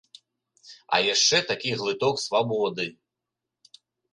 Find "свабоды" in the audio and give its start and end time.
2.25-2.85